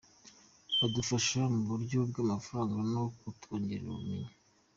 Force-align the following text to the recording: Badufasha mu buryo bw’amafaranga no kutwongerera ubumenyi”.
Badufasha 0.79 1.41
mu 1.53 1.61
buryo 1.69 1.99
bw’amafaranga 2.09 2.79
no 2.93 3.03
kutwongerera 3.19 3.87
ubumenyi”. 3.91 4.29